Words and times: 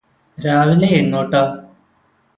രാവിലെയെങ്ങോട്ടാ? 0.37 1.43